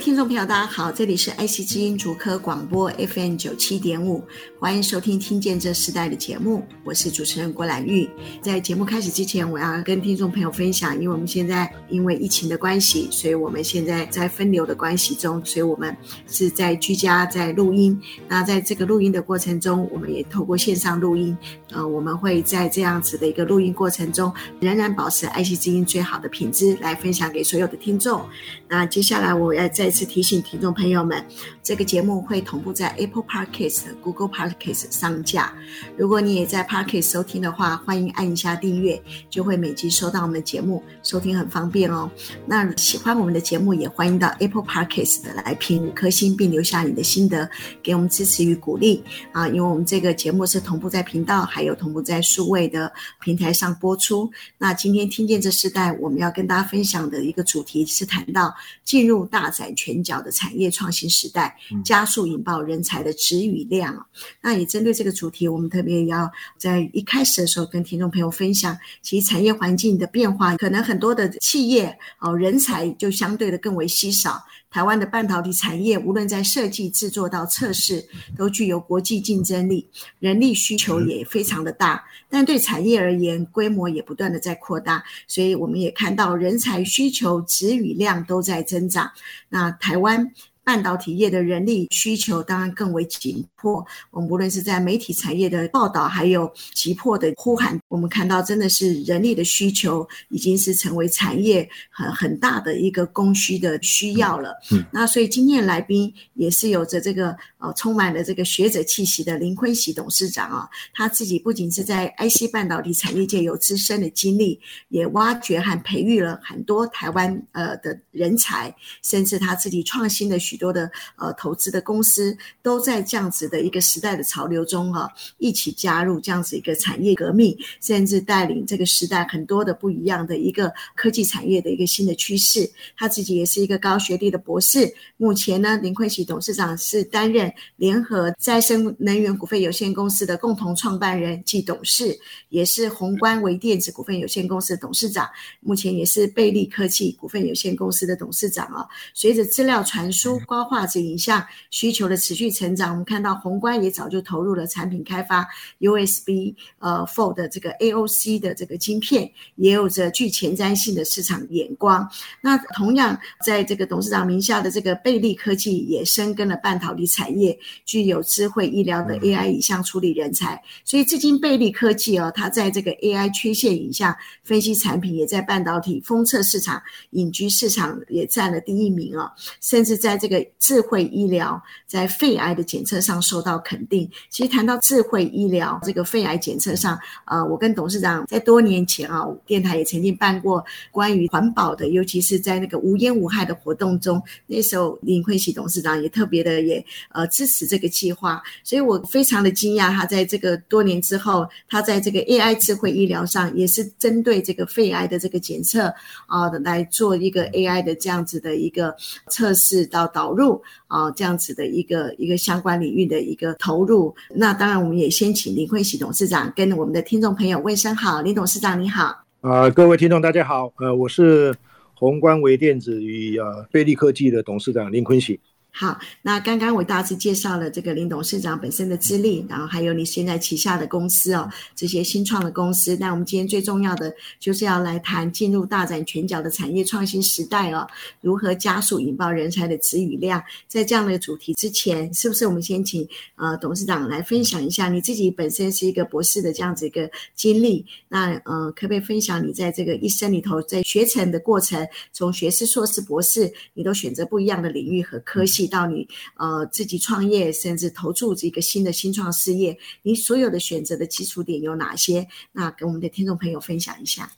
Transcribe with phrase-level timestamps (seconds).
[0.00, 4.22] 听众朋友，大家好，这里是爱惜之音竹科广播 FM 九七点五，
[4.58, 8.08] 欢迎收听《听见这时代》的节目，我是主持人郭兰玉。
[8.40, 15.94] 在节目开始之前，我要跟听众朋友分享，因为我们现在因为疫情的关系，所以我们现在在分流的关系中，所以我们
[16.28, 18.00] 是在居家在录音。
[18.28, 21.36] 那在这个录音的过程中，我们也透过线上录音，
[21.72, 28.24] 呃，我们会在这样子的一个录音过程中，仍然保持爱惜之音最好的品质来分享给所有的听众。
[28.68, 29.87] 那接下来我要在。
[29.88, 31.24] 再次提醒听众朋友们，
[31.62, 35.50] 这个节目会同步在 Apple Podcast、Google Podcast 上架。
[35.96, 42.10] 如果你也在 Podcast 收听的话，欢迎按一下订阅，就会每集收到我们的节目，收听很方便哦。
[42.44, 47.48] 那喜欢我们的节目，也欢迎到 Apple Podcast 来评五颗星，并留下你的心得，
[47.82, 49.02] 给我们支持与鼓励
[49.32, 49.48] 啊！
[49.48, 52.92] 因为我们这个节目是同步在频道，还有同步在数位的
[53.22, 54.30] 平台上播出。
[54.58, 63.94] 那今天听见这时代，我们要跟大家分享的一个主题是谈到进入大宅展拳脚的产业创新时代，加速引爆人才的质与量。
[63.94, 64.04] 嗯、
[64.40, 74.42] 那也针对这个主题，我们特别要在一开始的时候跟听众朋友分享，其实产业环境的变化，可能很多的企业哦，人才就相对的更为稀少。
[74.70, 79.88] 台湾的半导体产业，无论在设计、制作到测试，都具有国际竞争力，
[80.18, 82.04] 人力需求也非常的大。
[82.28, 89.10] 但对产业而言，规模也不断的在扩大，所以我们也看到人才需求质与量都在增长。
[89.48, 90.32] 那台湾。
[90.68, 93.82] 半导体业的人力需求当然更为紧迫。
[94.10, 104.54] 我们无论是在媒体产业的报道，还有急迫的呼喊，我们看到真的是人力的需求已经是成为产业很很大的一个供需的需要了。
[104.70, 114.60] 嗯，那所以今天来宾也是有着这个呃充满了这个学者气息的林坤喜董事长啊，他自己不仅是在 IC 半导体产业界有资深的经历，
[114.90, 120.58] 也挖掘和培育了很多台湾呃的人才，甚至他自己创新的许。
[120.58, 125.08] 多的呃投资的公司都在这样子的一个时代的潮流中、啊，
[125.38, 132.68] 一起加入这样子一个产业革命，甚至带领这个时代很多的不一样的一个科技产业的一个新的趋势。
[132.96, 145.28] 他自己也是一个高学历的博士，目前呢，林坤喜董事长是担任联合再生能源股份有限公司的共同创办人暨董事，也是宏观微电子股份有限公司的董事长，
[145.60, 148.86] 目前也是贝利科技股份有限公司的董事长啊。
[149.14, 150.40] 随着资料传输。
[150.48, 155.46] 高画质影像需求的持续成长，我们看到宏观也早就投入了产品开发
[155.78, 162.08] ，USB 呃 For 的这个 AOC 的这个晶片，也有着具前瞻性的市场眼光。
[162.40, 167.37] 那同样在这个董事长名下的这个贝利科技也深耕了半导体产业，
[167.84, 170.60] 具有智慧医疗的 AI 影像处理人才。
[170.84, 180.38] 所以至今贝利科技哦，它在这个 AI 缺陷影像分析产品，也在半导体封测市场隐居市场也占了第一名哦，甚至在这个。
[180.58, 184.08] 智慧医疗在肺癌的检测上受到肯定。
[184.28, 205.92] 其实谈到智慧医疗这个肺癌检测上，呃，我跟董事长在多年前啊，电台也曾经办过关于环保的，尤其是在那个无烟无害的活动中，那时候林坤喜董事长也特别的也呃支持这个计划，所以我非常的惊讶，他在这个多年之后，他在这个 AI 智慧医疗上也是针对这个肺癌的这个检测
[206.26, 208.96] 啊来做一个 AI 的这样子的一个
[209.28, 210.28] 测试到导。
[210.38, 214.14] 入啊，这样子的一个一个相关领域的一个投入。
[214.30, 218.20] 那当然，我们也先请林坤喜董事长跟我们的听众朋友问声好。
[218.22, 221.52] 林董事长你好，啊、各位听众大家好，呃，我是
[221.94, 225.40] 宏观微电子与呃贝利科技的董事长林坤喜。
[225.70, 232.96] 好，那刚刚我大致介绍了这个林董事长本身的资历，然后还有你现在旗下的公司哦，这些新创的公司。
[232.98, 237.86] 那我们今天最重要的就是要来谈进入大展拳脚的产业创新时代哦，
[238.20, 240.42] 如何加速引爆人才的词语量。
[240.66, 247.86] 在这样的主题之前，是不是我们先请呃董事长来分享一下你自己本身是一个博士的这样子一个经历？
[248.08, 255.57] 那呃，可不可以分享你在这个一生里头在学成的过程，从学士、硕士、博士，你都选择不一样的领域和科系？
[255.66, 256.06] 到你
[256.36, 262.28] 呃自己创业，甚至投注这个新的新创事业，你所有的选择的基础点有哪些？
[262.52, 264.30] 那跟我们的听众朋友分享一下。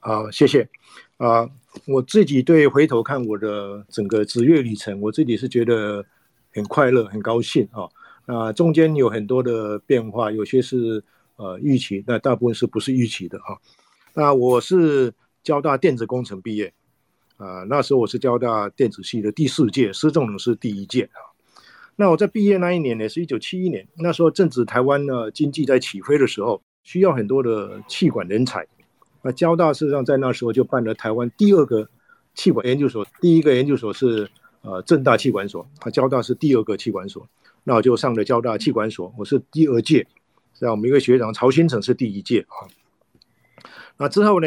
[0.00, 0.68] 好，谢谢。
[1.18, 1.48] 啊，
[1.86, 6.04] 我自己对回头看我的整个职业旅程，我自己是觉得
[6.52, 7.88] 很快乐、很高兴啊。
[8.26, 11.04] 那中间有很多的变化，有些是
[11.36, 13.58] 呃预期，那大部分是不是预期的啊？
[14.14, 15.14] 那我是
[15.44, 16.72] 交大电子工程毕业，
[17.42, 21.18] 呃，那时候我是交大电子系的第四届，施仲荣是第一届啊。
[21.96, 28.64] 那我在毕业那一年呢，是一九七一年，那时候正值台湾呢经济在起飞的时候，需要很多的气管人才。
[29.22, 31.88] 那交大事实上在那时候就办了台湾第二个
[32.32, 34.30] 气管研究所，第一个研究所是
[34.60, 37.26] 呃政大气管所，啊，交大是第二个气管所。
[37.64, 40.06] 那我就上了交大气管所，我是第二届，
[40.54, 42.70] 像我们一个学长曹新成是第一届啊。
[43.96, 44.46] 那之后呢，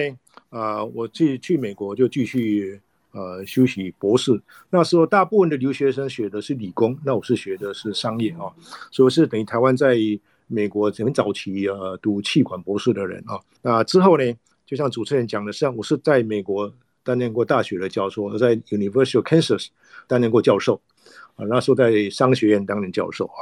[0.58, 2.80] 啊、我去去美国就继续。
[3.18, 4.38] 呃，修习博士，
[4.70, 8.52] 那时候大部分的留学生学的是理工，那我是学的是商业啊，
[8.92, 9.96] 所以是等于台湾在
[10.48, 13.40] 美国很早期呃读气管博士的人啊。
[13.62, 14.34] 那之后呢，
[14.66, 16.70] 就像主持人讲的，实际上我是在美国
[17.06, 19.68] 担任过大学的教授，在 University Kansas
[20.08, 20.82] 担任过教授
[21.38, 23.40] 啊，那时候在商学院担任教授啊。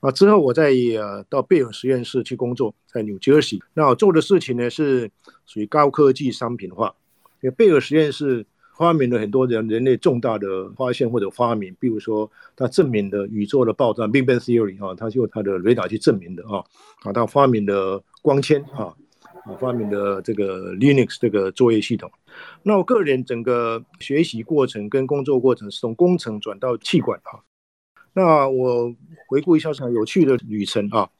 [0.00, 5.10] 啊之后我在呃到贝尔实验室去工作，在 New Jersey，那我做的事情呢是
[5.46, 6.94] 属于高科技商品化，
[7.40, 8.46] 因为贝尔实验室。
[8.76, 16.58] 发明了很多人人类重大的发现或者发明，比如说他证明的宇宙的爆炸 （Big Bang Theory） 啊，他就他的雷达去证明的啊，
[17.04, 18.90] 啊，他发明的光纤啊，
[19.44, 22.10] 啊，发明的这个 Linux 这个作业系统。
[22.64, 27.38] 那我个人整个学习过程跟工作过程是从工程转到气管啊。
[28.14, 28.94] 那我
[29.28, 31.10] 回顾一下这有趣的旅程啊。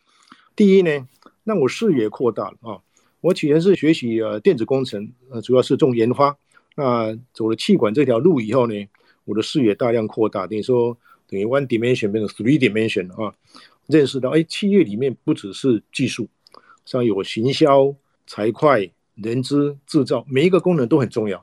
[0.56, 1.06] 第一呢，
[1.42, 2.80] 让我视野扩大了啊。
[3.20, 6.36] 我起源是学习呃电子工程，呃，主要是重研发。
[6.76, 8.74] 那走了气管这条路以后呢，
[9.24, 10.96] 我的视野大量扩大，等于说
[11.26, 13.34] 等于 one dimension 变成 three dimension 啊，
[13.86, 16.28] 认识到哎，企业里面不只是技术，
[16.84, 17.94] 像有行销、
[18.26, 21.42] 财会、人资、制造，每一个功能都很重要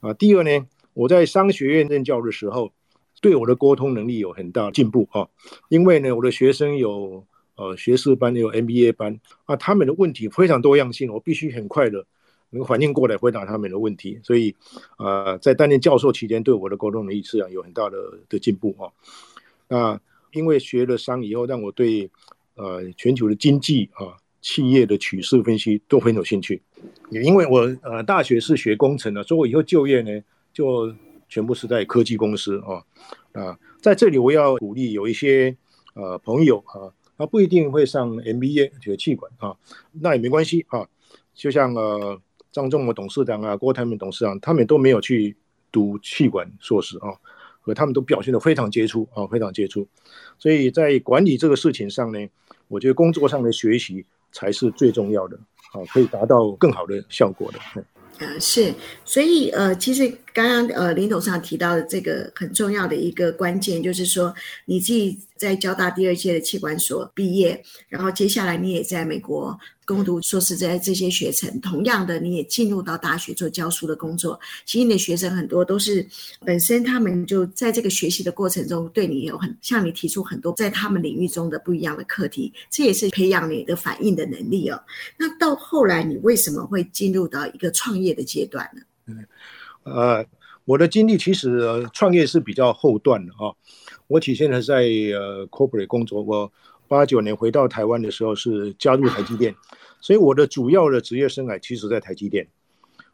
[0.00, 0.12] 啊。
[0.12, 2.72] 第二呢，我在商学院任教的时候，
[3.20, 5.28] 对我的沟通能力有很大进步啊，
[5.68, 7.24] 因为呢，我的学生有
[7.56, 12.06] 呃学士班，有 MBA 班啊，他们的问题非常多样性，我必须很快的。
[12.50, 14.54] 能反应过来回答他们的问题，所以，
[14.98, 17.98] 呃，在担任教授期间，对我的沟通能力是有很大的
[18.28, 18.86] 的进步啊。
[19.66, 20.00] 那
[20.32, 22.08] 因为学了商以后，让我对
[22.54, 26.62] 呃全球的经济啊、企业的趋势分析都很有兴趣。
[27.10, 30.22] 也因为我呃大学是学工程的，所以我以后就业呢，
[30.52, 30.94] 就
[31.28, 32.84] 全部是在科技公司啊
[33.32, 33.58] 啊。
[33.80, 35.56] 在这里我要鼓励有一些
[35.94, 39.56] 呃朋友啊，他不一定会上 MBA 学企管啊，
[39.92, 40.86] 那也没关系啊，
[41.34, 42.20] 就像呃。
[42.52, 45.36] 张忠谋董事长啊，郭台铭董事长，他们都没有去
[45.70, 47.12] 读企管硕士啊，
[47.60, 49.86] 和他们都表现得非常杰出啊，非常杰出。
[50.38, 52.28] 所以在管理这个事情上呢，
[52.68, 55.36] 我觉得工作上的学习才是最重要的
[55.74, 57.58] 啊，可以达到更好的效果的。
[58.18, 58.74] 啊，是，
[59.04, 64.34] 所以呃，其实刚刚呃林董上提到的这个很重要的一个关键，就是说
[64.64, 69.58] 你自己在交大第二届的器官所毕业，然后接下来你也在美国。
[69.86, 74.38] 攻读硕士在这些学程，同样的，你也进入到大学做教书的工作。
[74.64, 76.04] 其实你的学生很多都是
[76.44, 84.82] 本身他们就在这个学习的过程中，对你有很向你提出很多在他们领域中的不一样的课题，这也是培养你的反应的能力哦。
[85.16, 88.82] 那到后来，你为什么会进入到一个创业的阶段呢？
[89.06, 89.24] 嗯，
[89.84, 90.26] 呃，
[90.64, 93.54] 我的经历其实创业是比较后段的啊。
[94.08, 96.52] 我起先呢在呃 corporate 工作过。
[96.88, 99.54] 八九年回到台湾的时候是加入台积电，
[100.00, 102.46] 所以我的主要的职业生涯其实在台积电。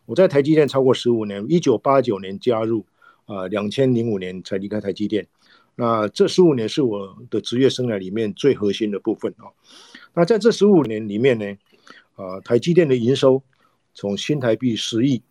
[0.05, 2.85] 我在台积电超过十五年，一九八九年加入，
[3.27, 5.27] 啊，两千零五年才离开台积电。
[5.75, 9.49] 那这十五年是我的职业生涯里面最核心的部分啊。
[10.13, 11.47] 那在这十五年里面呢，
[12.17, 13.43] 啊，台积电的营收
[13.95, 15.23] 从新台币十亿，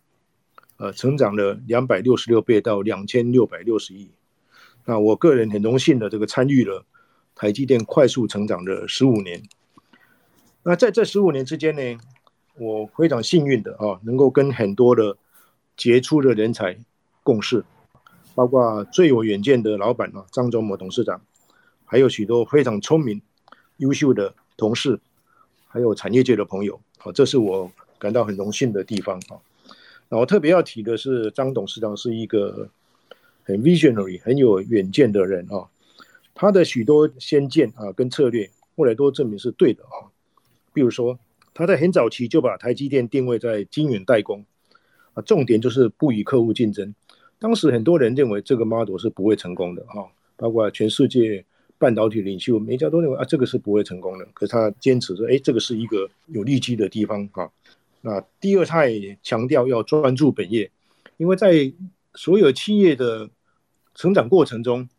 [0.78, 4.10] 呃，成长了两百六十六倍到两千六百六十亿。
[4.86, 6.84] 那我个人很荣幸的这个参与了。
[7.42, 9.42] 台积电快速成长的十五年，
[10.62, 12.00] 那在这十五年之间呢，
[12.56, 15.18] 我非常幸运的啊，能够跟很多的
[15.76, 16.78] 杰出的人才
[17.24, 17.66] 共事，
[18.36, 21.20] 包括最有远见的老板啊，张忠谋董事长，
[21.84, 23.20] 还有许多非常聪明、
[23.78, 25.00] 优秀的同事，
[25.68, 29.42] 还有产业界的朋友啊，这是我感到很荣幸的地方啊。
[30.10, 32.70] 那我特别要提的是，张董事长是一个
[33.42, 35.66] 很 visionary、很有远见的人啊。
[36.42, 40.10] 他的许多先见啊，跟策略后来都证明是对的啊。
[40.74, 41.20] 比如说，
[41.54, 44.44] 他在很早期就把台积电定位在晶圆代工
[45.14, 46.96] 啊，重点就是不与客户竞争。
[47.38, 51.46] 当时很多人认为这个 model 是不会成功的啊，包括全世界
[51.78, 54.28] 半导体领袖，每家都认为啊，这个是不会成功的。
[54.34, 57.48] 可是他坚持说，哎，这个是一个有利基的地方啊。
[58.02, 60.72] 那第二，他也强调要专注本业，
[61.18, 61.72] 因为在
[62.16, 63.30] 所有企业的
[63.94, 64.90] 成长过程中。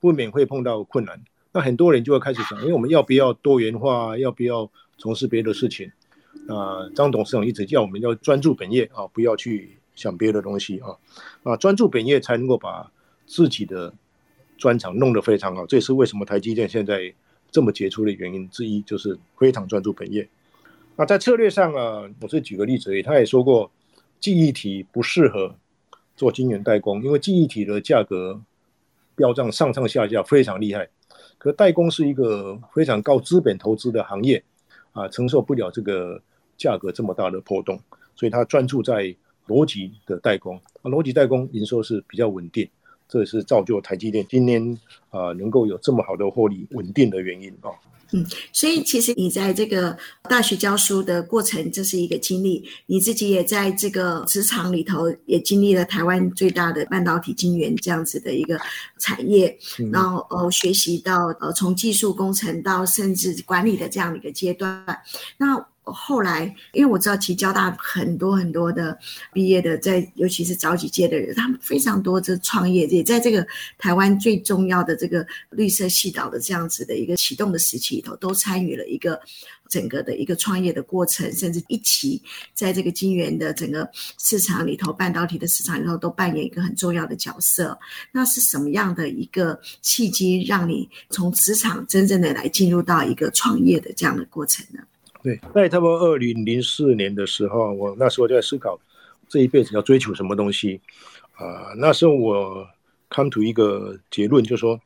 [0.00, 1.20] 不免会碰到困难，
[1.52, 5.90] 那很多人就会开始想，因为我们要不要多元化，要不要从事别的事情？
[6.48, 10.96] 啊，张董事长一直叫我们要专注本业啊，不要去想别的东西啊，
[11.42, 12.92] 啊，专注本业才能够把
[13.26, 13.92] 自己的
[14.58, 15.66] 专长弄得非常好。
[15.66, 17.12] 这也是为什么台积电现在
[17.50, 20.28] 这么杰出的原因之一，就是非常专注本业。
[20.94, 23.70] 那在策略上啊，我是举个例子，他也说过，
[24.20, 25.56] 记忆体不适合
[26.16, 28.40] 做晶圆代工，因为记忆体的价格
[29.16, 30.88] 飙涨，上上下下非常厉害。
[31.38, 34.44] 可代工是一个非常高资本投资的行业
[34.92, 36.22] 啊，承受不了这个。
[36.58, 37.78] 价格这么大的波动，
[38.14, 39.14] 所以他专注在
[39.46, 42.66] 逻辑的代工啊，逻辑代工营收是比较稳定，
[43.08, 44.78] 这也是造就台积电今年
[45.10, 47.70] 啊能够有这么好的获利稳定的原因啊。
[48.12, 49.96] 嗯，所以其实你在这个
[50.28, 58.60] 大学教书的过程，这是一个经历，你自己也在这个职场里头也经历了台湾最大的半导体晶圆这样子的一个
[58.98, 64.84] 产业，嗯、然后呃学习到呃从技术工程到甚至管理的这样的一个阶段，
[65.36, 65.66] 那。
[65.92, 68.98] 后来，因为我知道，其实交大很多很多的
[69.32, 73.46] 毕业的，在尤其是早几届的人，他们非常多这创业，也在这个
[73.78, 79.20] 台湾最重要的这个绿色系岛的这样子的一个启动的时期里头，都参与了一个
[79.68, 82.20] 整个的一个创业的过程，甚至一起
[82.52, 83.88] 在这个晶圆的整个
[84.18, 87.78] 市场里头，半导体的市场里头都扮演一个很重要的角色。
[88.10, 94.80] 那是什么样的一个契机，让你从职场真正的来进入到一个创业的这样的过程呢？
[95.26, 98.78] 对，在差不多二零零四年的时候，我那时候就在思考
[99.28, 100.80] 这一辈子要追求什么东西
[101.34, 102.64] 啊、那时候我
[103.10, 104.80] come to 一个结论，就是说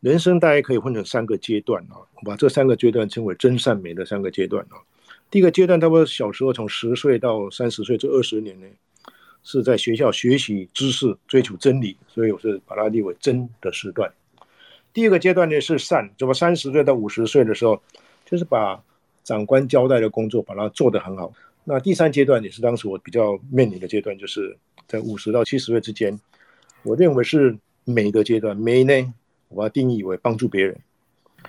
[0.00, 1.96] 人生大概可以分成三个阶段啊。
[1.96, 4.76] 我把这三个阶段称为真善美的三个阶段啊。
[5.30, 8.66] 第一个阶段，差不多小时候从十岁到三十岁这二十年呢，
[9.44, 14.12] 是在学校学习知识、追求真理，所以我是把它列为真的时段。
[14.92, 17.82] 第二个阶段呢是善，怎么三十岁到五十岁的时候，
[18.26, 18.78] 就是把
[19.26, 21.32] 长官交代的工作，把它做得很好。
[21.64, 24.56] 那第三阶段也是当时我比较面临的阶段，就是
[24.86, 26.16] 在五十到七十岁之间，
[26.84, 28.56] 我认为是美的阶段。
[28.56, 29.12] 美呢，
[29.48, 30.78] 我把它定义为帮助别人。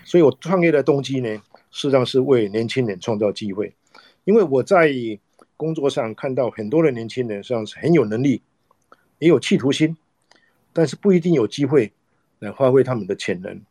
[0.04, 1.30] 所以我创业的动机呢，
[1.70, 3.72] 事实上是为年轻人创造机会。
[4.24, 4.92] 因为我在
[5.56, 8.42] 工作上看到很多的年轻人实际上是很有能力，
[9.20, 9.96] 也有企图心，
[10.74, 11.92] 但是不一定有机会
[12.40, 13.62] 来发挥他们的潜能，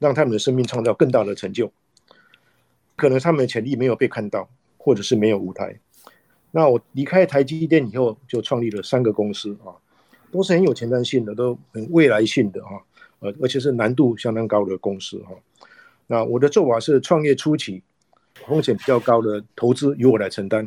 [0.00, 1.70] 让他们的生命创造更大的成就。
[2.96, 4.48] 可能他们的潜力没有被看到，
[4.78, 5.78] 或者是没有舞台。
[6.50, 9.76] 那我离开台积电以后，就创立了三个公司啊，
[10.30, 12.80] 都是很有前瞻性的，都很未来性的啊，
[13.18, 15.34] 呃，而且是难度相当高的公司哈。
[16.06, 17.82] 那我的做法是，创业初期
[18.46, 20.66] 风险比较高的投资由我来承担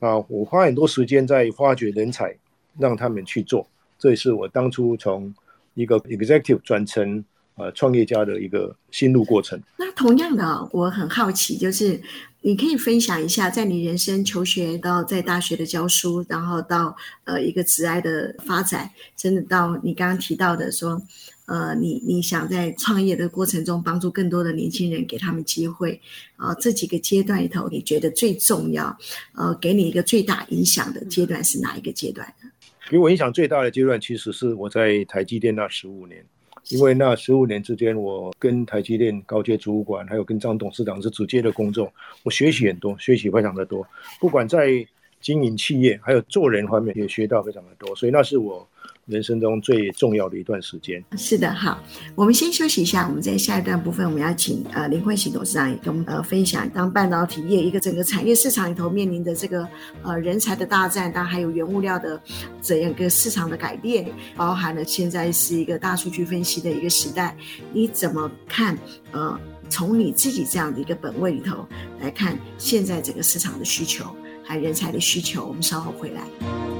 [0.00, 2.36] 啊，我花很多时间在发掘人才，
[2.78, 3.66] 让他们去做。
[3.98, 5.34] 这也是我当初从
[5.72, 7.24] 一个 executive 转成。
[7.58, 9.60] 呃，创业家的一个心路过程。
[9.76, 12.00] 那同样的，我很好奇，就是
[12.40, 21.02] 你可以分享一下，在你人生求学到在大学的教书，然后到呃一个职爱的发展，甚至到你刚刚提到的说，
[21.46, 26.00] 呃，你你想在创业的过程中帮助更多的年轻人，给他们机会
[26.36, 28.96] 啊，呃，这几个阶段里头，你觉得最重要，
[29.34, 32.48] 呃，给你一个最大影响的阶段是哪一个阶段呢？
[32.88, 36.24] 给我影响最大的阶段，其实是我在台积电那十五年。
[36.70, 43.86] 因为那十五年之间，我跟台积电高阶主管，还有跟张董事长是直接的工作，我学习很多，学习非常的多。
[44.20, 44.86] 不管在
[45.20, 47.94] 经营企业，还有做人方面，也学到非常的多。
[47.96, 48.68] 所以那是我
[49.08, 51.02] 人生中最重要的一段时间。
[51.16, 51.82] 是的，好，
[52.14, 53.08] 我们先休息一下。
[53.08, 59.66] 我们在下一段部分，我们要请呃林坤喜董事长也跟我们呃分享，当半导体业一个整个产业市场里头面临的这个
[60.02, 62.20] 呃人才的大战，当然还有原物料的
[62.60, 67.34] 整个市场的改变，包含了现在是一个大数据分析的一个时代，
[67.72, 68.76] 你怎么看？
[69.12, 71.66] 呃，从你自己这样的一个本位里头
[71.98, 74.04] 来看，现在整个市场的需求，
[74.44, 76.77] 还有人才的需求，我们稍后回来。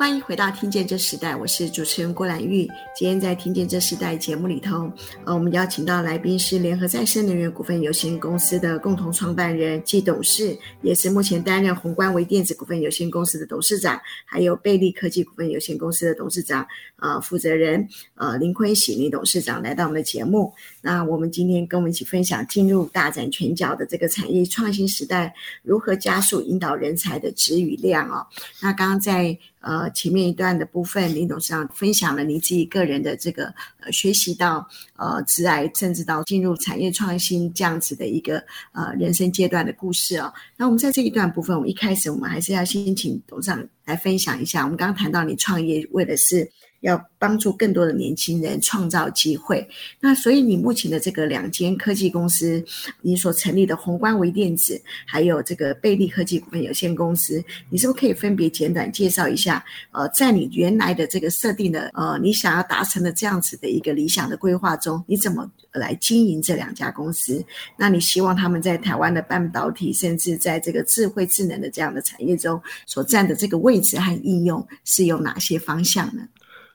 [0.00, 2.66] 欢迎回到《听见这时代》，我是主持人郭兰玉。
[2.96, 4.90] 今天在《听见这时代》节目里头，
[5.26, 16.66] 呃，我们邀请到来宾是联合再生能源股份有限公司的共同创办人暨董事，也是目前担任宏观微电子股份有限公司的董事长，还有贝利科技股份有限公司的董事长，
[16.96, 20.50] 呃，负责人，呃，林坤喜林董事长来到我们的节目。
[20.80, 28.26] 那我们今天跟我们一起分享进入大展拳脚的这个产业创新时代，如何加速引导人才的质与量哦。
[28.62, 29.38] 那刚刚在。
[29.60, 40.32] 呃，前面一段的部分，林董事长分享了你自己个人的这个呃学习到呃直癌，甚至到进入产业创新这样子的一个呃人生阶段的故事哦。
[40.56, 44.62] 那我们在这一段部分，我们一开始我们还是要先请董事长来分享一下。
[44.62, 49.66] 我们刚刚谈到你创业为的是要帮助更多的年轻人创造机会。
[50.00, 52.62] 那所以你目前的这个两间科技公司，
[53.02, 59.64] 你所成立的宏观微电子，还有这个贝利科技股份有限公司，你是不是可以分别简短介绍一下？
[59.92, 67.44] 呃，在你原来的这个设定的呃，你想要达成的这样子的一个理想的规划中，你怎么来经营这两家公司？
[67.76, 76.22] 那你希望他们在台湾的半导体，甚至在这个智慧智能的这样的产业中所占的这个位置和应用是有哪些方向呢？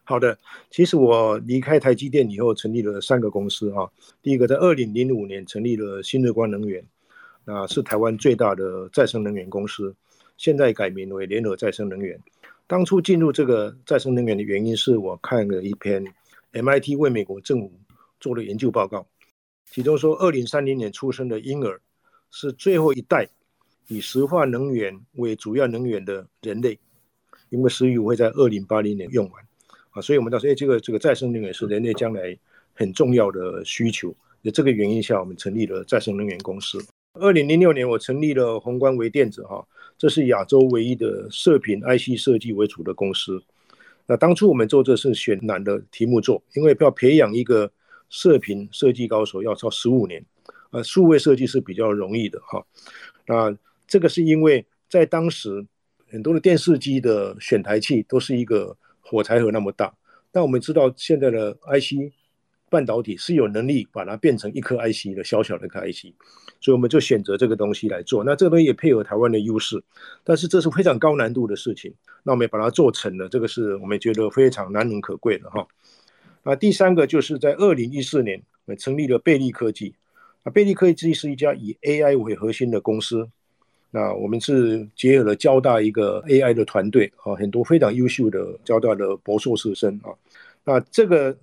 [0.08, 0.38] 好的，
[0.70, 3.90] 其实我离开台积电以后，成立了三个公司啊。
[4.22, 6.86] 第一个在二零零五年成立了新日光能源，
[7.44, 9.96] 那是台湾最大的再生能源公司，
[10.38, 12.22] 现在改名为联合再生能源。
[12.68, 16.06] 当初进入这个再生能源的原因是我看了一篇
[16.54, 17.72] MIT 为美国政府
[18.20, 19.08] 做的研究报告，
[19.72, 21.82] 其中说二零三零年出生的婴儿
[22.30, 23.28] 是最后一代
[23.88, 26.78] 以石化能源为主要能源的人类，
[27.50, 29.44] 因为石油会在二零八零年用完。
[29.96, 32.38] 啊，所以我们到时候，哎，这个这个再生能源是人类将来
[32.74, 34.14] 很重要的需求。
[34.44, 36.86] 在这个原因下，我们成立了再生能源公司。
[37.14, 39.66] 二零零六年，我成立了宏观微电子，哈，
[39.98, 43.42] 这是亚洲唯一的射频 IC 设计为主的公司。
[44.06, 47.72] 那当初我们做这是选难的题目做，因为要培养一个
[48.10, 50.24] 射频设计高手要超十五年，
[50.72, 52.62] 呃，数位设计是比较容易的，哈。
[53.26, 55.66] 那这个是因为在当时
[56.10, 58.76] 很多的电视机的选台器都是一个。
[59.06, 59.94] 火柴盒那么大，
[60.32, 62.12] 但我们知道现在的 IC
[62.70, 66.12] 半导体是有能力把它变成一颗 IC 的小小的一颗 IC，
[66.60, 68.24] 所以我们就选择这个东西来做。
[68.24, 69.82] 那这个东西也配合台湾的优势，
[70.24, 71.94] 但是这是非常高难度的事情。
[72.24, 75.66] 那我们把它做成了，这个是我们觉得非常难能可贵的哈。
[76.44, 79.96] 那第三个就是在二零一四年，我们成立了贝利科技。
[80.44, 83.30] 啊，贝利科技是一家以 AI 为核心的公司。
[83.96, 90.12] 那我们是结合了交大一个 AI 的团队啊，很多非常优秀的交大的博硕士生啊。
[90.66, 91.38] 那这个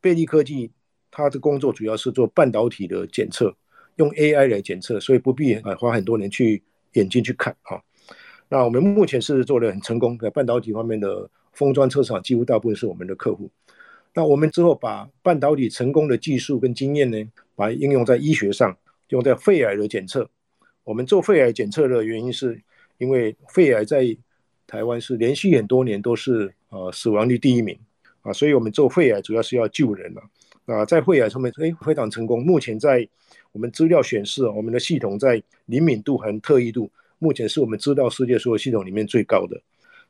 [0.00, 0.72] 贝利科技，
[1.08, 3.54] 它的工作主要是做半导体的检测，
[3.94, 6.60] 用 AI 来检测，所以不必啊花很多年去
[6.94, 7.80] 眼睛去看啊。
[8.48, 13.48] 那我们目前是做的很成功，在半导体方面的封装车厂几乎大部分是我们的客户。
[14.14, 18.76] 那我们之后把半导体成功的技术跟经验呢，把它应用在医学上，
[19.10, 20.28] 用在肺癌的检测。
[20.88, 22.58] 我们做肺癌检测的原因是，
[22.96, 24.16] 因为肺癌在
[24.66, 27.78] 台湾是连续很多年都是呃死亡率第一名
[28.22, 30.22] 啊，所以我们做肺癌主要是要救人了
[30.64, 32.42] 啊，在肺癌上面哎非常成功。
[32.42, 33.06] 目前在
[33.52, 39.60] 我们资料显示，我们的系统在灵敏度和特异度，目前是我们知道世界所有系统里面最高的。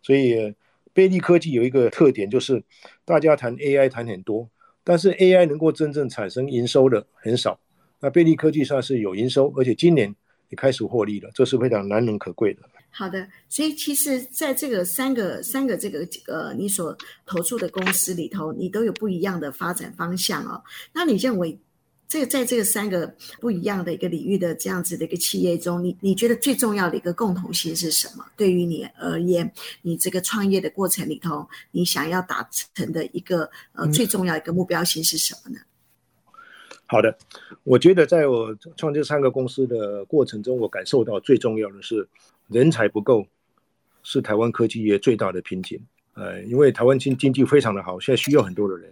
[0.01, 0.55] 所以
[0.93, 2.63] 贝利科技有一个特点，就是
[3.05, 4.49] 大家谈 AI 谈很多，
[4.85, 7.59] 但是 AI 能够真正产生营收的很少。
[7.99, 10.15] 那贝利科技上是有营收，而且今年。
[10.51, 12.63] 也开始获利了，这是非常难能可贵的。
[12.91, 20.63] 好的，所以其实在这个三个三个这个呃，你所投注的公司里头，你都有不一样的发展方向哦。
[20.93, 21.57] 那你认为，
[22.09, 28.25] 这个在这个三个不一样的一个领域的这样子的一个企业中，你你觉得最重要的一个共同性是什么？
[28.37, 35.61] 对于你而言，你这个创业的过程里头，你想要达成的一个呃最重要的一个目标性是什么呢？
[35.61, 35.67] 嗯
[36.91, 37.15] 好的，
[37.65, 42.09] 我觉得在我创这三个公司的过程中，我感受到最重要的是
[42.49, 43.27] 人才不够，
[44.03, 45.79] 是台湾科技业最大的瓶颈。
[46.15, 48.91] 呃，因为台湾经经济非常的好，现在需要很多的人。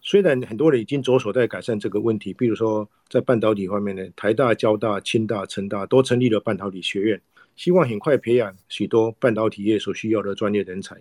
[0.00, 7.20] 虽然很多人已经着手在改善这个问题，比如说在半导体方面呢，台大、交大、清大、成大都成立了半导体学院，
[7.56, 10.96] 希望很快培养许多半导体业所需要的专业人才。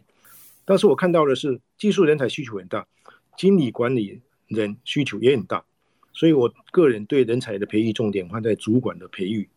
[0.66, 2.88] 但是我看到的是，技术人才需求很大，
[3.38, 5.64] 经理管理人需求也很大。
[6.14, 9.50] 所以，我个人对人才的培育重点放在主管的培育。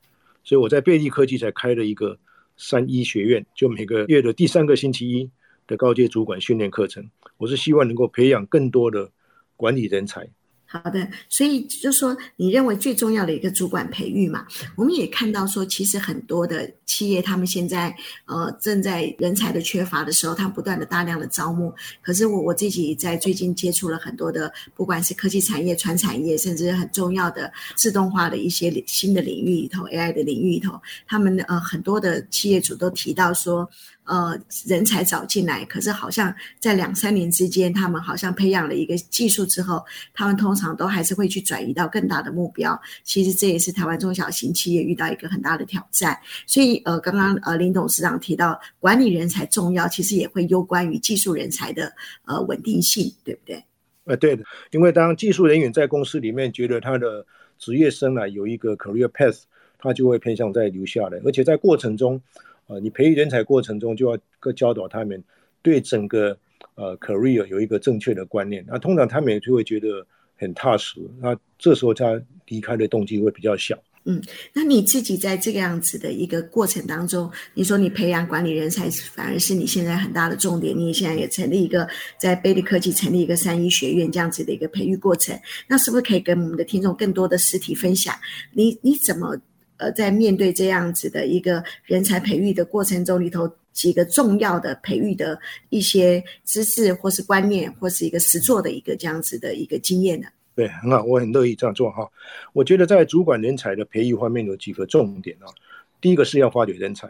[0.43, 2.19] 所以我在贝利科技才开了一个
[2.57, 5.31] 三一学院，就每个月的第三个星期一
[5.67, 7.11] 的高阶主管训练课程。
[7.37, 9.11] 我是希望能够培养更多的
[9.57, 10.29] 管理人才。
[10.69, 17.95] 好的，所以就说你认为最重要的一个主管培育嘛，我们也看到说，其实很多的企业他们现在
[18.27, 21.73] 呃正在人才的缺乏的时候，他们不断的大量的招募。
[22.03, 33.69] 可是我我自己在最近接触了很多的，不管是科技产业、传产业，甚至很重要的自动化的一些新的领域里头，AI 的领域里头，他们呃很多的企业主都提到说。
[34.07, 42.81] 呃，人才找进来，可是好像在两三年之间，他们好像培养了一个技术之后，他们通常都还是会去转移到更大的目标。
[43.03, 46.17] 其实这也是台湾中小型企业遇到一个很大的挑战。
[46.47, 51.93] 所以，呃，刚刚呃林董事长提到管理人才重要，其实也会攸关于技术人才的
[52.27, 53.61] 呃稳定性，对不对？
[54.05, 57.27] 呃，对的，因为当技术人员在公司里面觉得他的
[57.59, 59.41] 职业生涯有一个 career path，
[59.79, 62.23] 他就会偏向在留下来，而且在过程中。
[62.67, 65.23] 啊，你培育人才过程中就要教导他们
[65.63, 66.37] 对整个
[66.75, 73.79] 呃 career 有一个正确的观念，那通常他们也就会觉得很踏实，那这时候他离开的动机会比较小。
[74.09, 80.79] 嗯，那你自己在这个样子的一个过程当中，你说你培养管理人才，反而是你现在很大的重点。
[80.79, 88.15] 你现在也成立一个在贝利科技成立一个三一学院这样子的一个培育过程，那是不是可以跟我们的听众更多的实体分享？
[88.53, 89.37] 你你怎么
[89.77, 100.29] 呃在面对这样子的一个人才培育的过程中里头几个重要的培育的一些知识或是观念，或是一个实作的一个这样子的一个经验呢？
[100.55, 102.11] 对，很好，我很乐意这样做哈。
[102.55, 105.53] 我觉得在主管人才的培育方面有几个重点啊。
[106.01, 107.09] 第一个是要发掘人才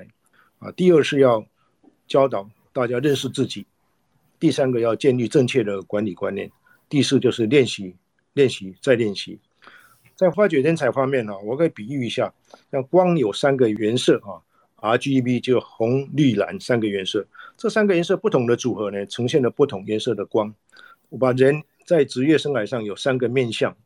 [0.58, 1.46] 啊，第二是要
[2.08, 3.64] 教导大家认识自己，
[4.40, 6.50] 第三个要建立正确的管理观念，
[6.88, 7.94] 第四就是练习、
[8.32, 9.38] 练习再练习。
[10.16, 12.32] 在发掘人才方面呢，我可以比喻一下，
[12.72, 14.42] 像光有三个颜色啊
[14.96, 17.24] ，RGB 就红、绿、蓝三个颜色，
[17.56, 20.52] 这三个颜色不同的组合呢，呈现了不同颜色的光。
[21.10, 21.62] 我把人。
[21.86, 23.76] 在职业生涯上有三个面向，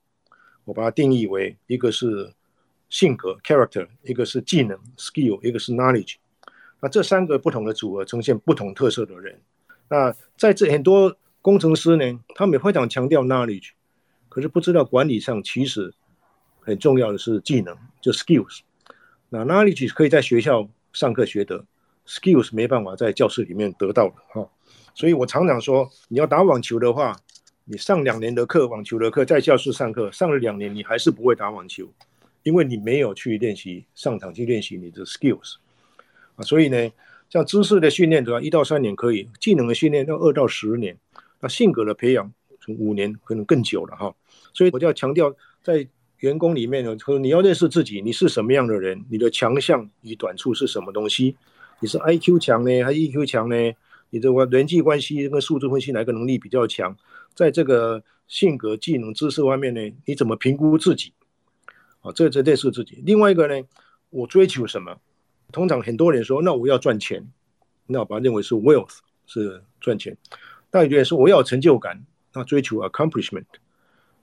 [0.65, 2.33] 我把它定义为一个是
[2.89, 6.15] 性格 （character），一个是技能 （skill），一个是 knowledge。
[6.81, 9.39] 那这三个不同的组合呈现不同特色的人。
[9.91, 13.73] 那在这很多工程师呢，他们非常强调 knowledge，
[14.31, 15.93] 可是不知道管理上其实
[16.61, 18.61] 很重要的是技能，就 skills。
[19.29, 21.65] 那 knowledge 可以在学校上课学得
[22.07, 24.49] ，skills 没办法在教室里面得到的哈。
[24.95, 27.17] 所以我常常说，你要打网球的话。
[27.67, 31.89] 你上两年的课，网球的课，在教室上课，上了两年，你还是不会打网球，
[32.43, 35.55] 因为你没有去练习，上场去练习你的 skills
[36.35, 36.43] 啊。
[36.43, 36.91] 所以呢，
[37.29, 40.97] 像知识的训练的话，一到三年可以；技能的训练要二到十年；
[41.39, 44.13] 那性格的培养从五年可能更久了哈。
[44.53, 45.87] 所以我就要强调，在
[46.21, 51.37] 员工里面呢，说你要认识自己，你是什么样的人，你的强项与短处是什么东西？
[51.81, 53.57] 你是 IQ 强呢，还是 EQ 强呢？
[54.11, 56.97] 你的人际关系跟数字分析哪个能力比较强？
[57.35, 61.13] 在这个性格、技能、知识方面呢，你怎么评估自己？
[62.01, 63.03] 啊，这这认识自己。
[63.07, 63.67] 另外一个呢，
[64.11, 64.97] 我追求什么？
[65.53, 67.27] 通常很多人说，那我要赚钱，
[67.87, 70.17] 那我把它认为是 wealth 是赚钱。
[70.71, 72.05] 那有人说我要成就感，
[72.35, 73.47] 那追求 accomplishment。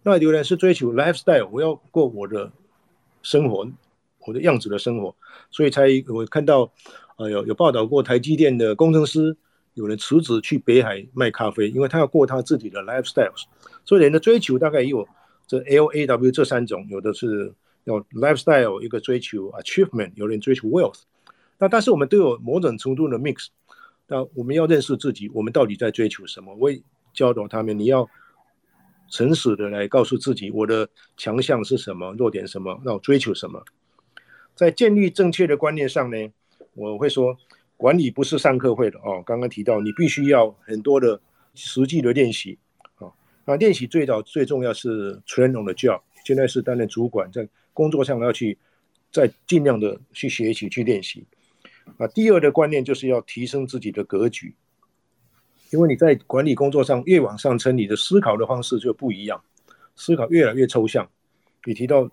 [0.04, 2.52] 那有人是追求 lifestyle，我要过我的
[3.22, 3.70] 生活，
[4.26, 5.16] 我的样子的生活。
[5.52, 6.72] 所以才我看到，
[7.18, 9.38] 呃，有有报道过台积电的工程师。
[9.74, 13.44] 有人辞职去北海卖咖啡，因为他要过他自己的 lifestyles。
[13.86, 15.08] 所以人的追求大概也有
[15.46, 21.02] 这 L A W 这三种，有的是要 lifestyle，一个追求 achievement，有人追求 wealth。
[21.60, 23.50] 那但是我们都有某种程度的 mix。
[24.08, 26.56] 那我们要认识自己，我们到底在追求什么？
[26.56, 26.82] 我也
[27.14, 28.10] 教导他们，你要
[29.10, 33.64] 诚实的来告诉自己，我的强项是什么，弱点什么，那我追求什么。
[34.56, 36.18] 在建立正确的观念上呢，
[36.74, 37.38] 我会说。
[37.80, 41.22] 管理不是上课会的哦，刚刚提到你必须要很多的
[41.54, 42.58] 实际的练习
[42.96, 43.06] 啊。
[43.46, 48.58] 那练习最早最重要是 train on the job，现在是担任主管，在工作上要去
[49.12, 51.24] 再尽量的去学习去练习
[52.00, 52.08] 啊。
[52.08, 54.56] 第二的观念就是要提升自己的格局，
[55.72, 59.44] 因为你在管理工作上越往上升，你的思考的方式就不一样，
[59.96, 61.10] 思考越来越抽象。
[61.66, 62.10] 你提到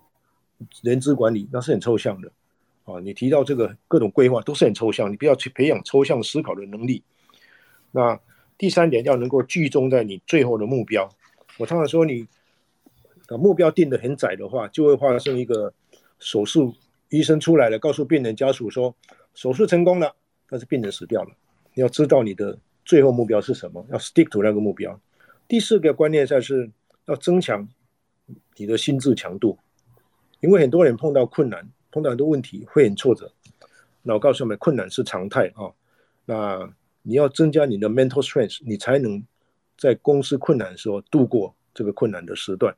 [0.81, 2.31] 人资管理，那是很抽象的。
[2.83, 7.01] 啊，你提到这个各种规划都是很抽象，你不要去培养抽象思考的能力。
[7.91, 8.19] 那
[8.57, 11.09] 第三点要能够集中在你最后的目标。
[11.57, 12.27] 我常常说，你
[13.39, 15.73] 目标定得很窄的话，就会发生一个
[16.19, 16.75] 手术，
[17.09, 18.93] 医生出来了，告诉病人家属说
[19.33, 20.13] 手术成功了，
[20.49, 21.29] 但是病人死掉了。
[21.73, 24.97] 你要知道你的最后目标是什么，要 stick to 那个目标。
[25.47, 26.71] 第四个观念就是
[27.07, 27.67] 要增强
[28.55, 29.57] 你的心智强度，
[30.39, 31.67] 因为很多人碰到困难。
[31.91, 33.31] 碰到很多问题会很挫折，
[34.01, 35.71] 那我告诉你们，困难是常态啊。
[36.25, 36.69] 那
[37.03, 39.23] 你要增加你的 mental strength，你才能
[39.77, 42.75] 在公司困难的时候度过这个困难的时段。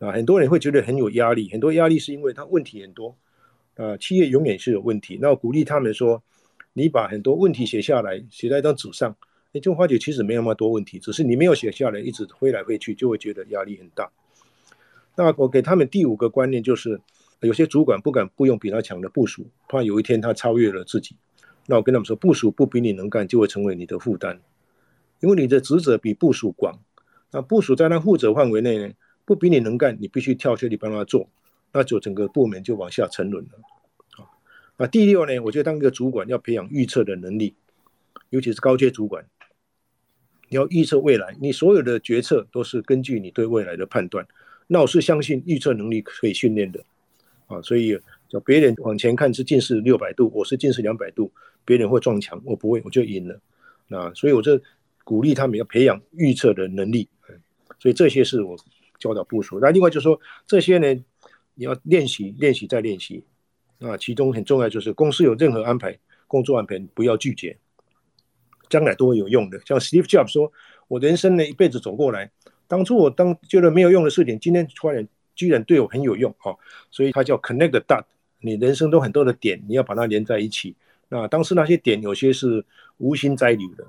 [0.00, 3.16] 啊，很多人会觉得很有压力，很多压力是因为他问题很多。
[3.76, 5.16] 啊，企业永远是有问题。
[5.22, 6.20] 那我鼓励他们说，
[6.74, 9.16] 你把很多问题写下来，写在一张纸上，
[9.52, 14.12] 你就发觉其实没那么多问题，只是你没有写下来，一直挥来挥去，就会觉得压力很大。
[15.16, 17.00] 那我给他们第五个观念就是。
[17.40, 21.14] 有些主管不敢雇佣比他强的部属，怕有一天他超越了自己。
[21.66, 24.40] 那我跟他们说，部署不比你能干，就会成为你的负担，
[25.20, 26.80] 因为你的职责比部署广。
[27.32, 28.94] 那部署在他负责范围内呢，
[29.26, 31.28] 不比你能干，你必须跳下去帮他做，
[31.70, 33.50] 那就整个部门就往下沉沦了。
[34.76, 37.54] 啊，第六呢，我觉得当一个主管要培养预测的能力，
[38.30, 39.24] 尤其是高阶主管，
[40.48, 44.26] 你要预测未来，你所有的决策都是根据你对未来的判断。
[44.66, 46.82] 那我是相信预测能力可以训练的。
[47.46, 47.96] 啊，所以
[48.28, 51.30] 叫别人往前看是近视六百度，我是近视两百度，
[51.64, 53.40] 别人会撞墙，我不会，我就赢了。
[53.86, 54.60] 那所以，我这
[55.04, 57.08] 鼓励他们要培养预测的能力。
[57.78, 58.56] 所以这些是我
[58.98, 59.60] 教导部署。
[59.60, 60.94] 那另外就是说，这些呢，
[61.54, 63.22] 你要练习、练习再练习。
[63.78, 67.56] 那其中很重要就是，公司有任何安排、工作安排，不要拒绝，
[68.68, 69.60] 将来都会有用的。
[69.66, 70.52] 像 Steve Jobs 说
[70.88, 72.30] ：“我人生呢一辈子走过来，
[72.66, 76.54] 当初我当觉得没有用的事情，今天突然居然对我很有用啊！”
[76.90, 78.04] 所以他叫 Connect the dot。
[78.40, 80.76] 你人生都很多的点，你要把它连在一起。
[81.08, 82.64] 那当时那些点有些是
[82.98, 83.86] 无心栽柳的，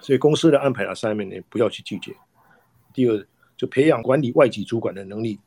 [0.00, 2.14] 所以公司的安排 assignment 呢，不要去拒绝。
[2.92, 5.38] 第二，就培养管理外籍主管的能力。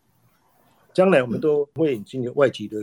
[0.93, 2.77] 将来我们都会引进外籍的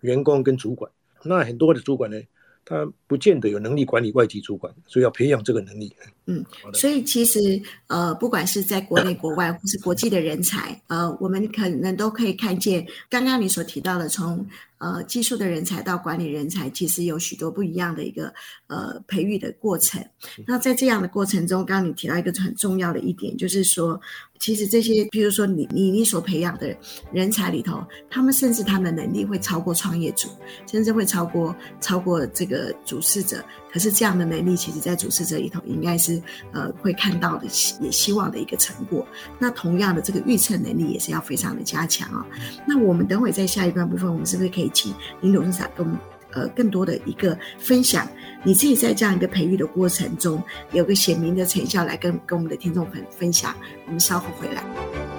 [0.00, 0.90] 员工跟主管，
[1.24, 2.20] 那很多的主管呢，
[2.64, 5.92] 他不见得有能力管理外籍主管，所以要培养这个能力。
[6.26, 6.44] 嗯，
[6.74, 14.46] 所以其实呃，不管是在国内、国外，或是国际的人才，呃，我们可能都可以看见刚刚你所提到的从。
[14.80, 18.32] 呃，技术的人才到管理人才，其实有许多不一样的一个
[18.68, 20.00] 呃培育的过程。
[20.46, 24.00] 那在这样的过程中，刚刚你提到一个很重要的一点，就是说，
[24.38, 26.72] 其实这些，比如说你你你所培养的
[27.12, 30.28] 人才里头，他们甚至他们的能力会超过创业组，
[30.70, 33.44] 甚至会超过超过这个主主事者。
[33.70, 36.20] 可是这样的能力，其实在主事者里头，应该是
[36.52, 37.46] 呃会看到的，
[37.80, 39.06] 也希望的一个成果。
[39.38, 42.26] 那同样的，这个预测能力也是要非常的加强啊、
[42.66, 44.70] 那我们等会在下一段部分，我们是不是可以？
[44.72, 46.00] 请林董事长跟我们
[46.32, 48.08] 呃更多的一个分享，
[48.42, 53.54] 你自己在这样一个培育的过程中，有个显明的成效来跟跟我们的听众朋分享。
[53.86, 55.17] 我们稍后回来。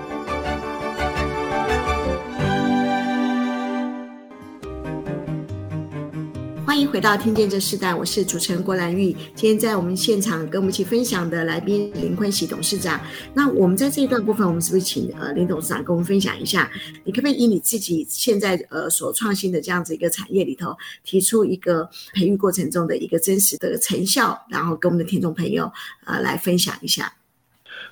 [6.70, 9.12] 欢迎回到听见这世代，我是主持人郭兰玉。
[9.34, 13.02] 今天在我们现场跟我们一起分享的来宾林坤喜董事长。
[13.34, 16.72] 那我们在这一段部分，我们是不是请呃林董事长跟我们分享一下？
[17.04, 25.74] 你可不可以以你自己现在呃所创新的这样子一个产业里头，提出一个培育过程中的一个真实的成效，然后跟我们的听众朋友
[26.06, 27.12] 呃来分享一下？